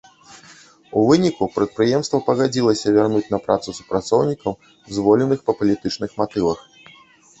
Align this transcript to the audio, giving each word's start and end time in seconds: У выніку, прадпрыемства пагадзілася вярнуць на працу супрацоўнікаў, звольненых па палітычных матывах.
У 1.01 1.03
выніку, 1.09 1.43
прадпрыемства 1.57 2.17
пагадзілася 2.31 2.95
вярнуць 2.97 3.23
на 3.35 3.39
працу 3.45 3.69
супрацоўнікаў, 3.81 4.51
звольненых 4.97 5.39
па 5.51 5.59
палітычных 5.61 6.11
матывах. 6.23 6.59